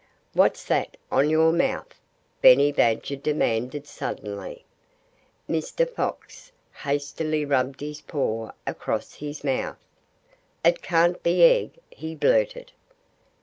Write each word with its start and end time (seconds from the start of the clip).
"What's 0.33 0.65
that 0.65 0.97
on 1.11 1.29
your 1.29 1.51
mouth?" 1.53 2.01
Benny 2.41 2.71
Badger 2.71 3.17
demanded 3.17 3.85
suddenly. 3.85 4.65
Mr. 5.47 5.87
Fox 5.87 6.51
hastily 6.77 7.45
rubbed 7.45 7.81
his 7.81 8.01
paw 8.01 8.49
across 8.65 9.13
his 9.13 9.43
mouth. 9.43 9.77
"It 10.65 10.81
can't 10.81 11.21
be 11.21 11.43
egg," 11.43 11.77
he 11.91 12.15
blurted. 12.15 12.71